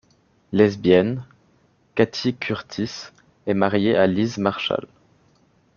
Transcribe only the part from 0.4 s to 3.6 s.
Lesbienne, Catie Curtis est